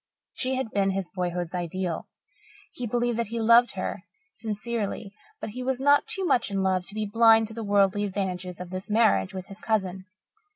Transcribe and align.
She 0.33 0.55
had 0.55 0.71
been 0.71 0.89
his 0.89 1.07
boyhood's 1.13 1.53
ideal. 1.53 2.07
He 2.71 2.87
believed 2.87 3.19
that 3.19 3.27
he 3.27 3.39
loved 3.39 3.73
her 3.73 4.01
sincerely, 4.33 5.13
but 5.39 5.51
he 5.51 5.61
was 5.61 5.79
not 5.79 6.07
too 6.07 6.25
much 6.25 6.49
in 6.49 6.63
love 6.63 6.87
to 6.87 6.95
be 6.95 7.05
blind 7.05 7.49
to 7.49 7.53
the 7.53 7.61
worldly 7.63 8.03
advantages 8.03 8.59
of 8.59 8.71
his 8.71 8.89
marriage 8.89 9.31
with 9.35 9.45
his 9.45 9.61
cousin. 9.61 10.05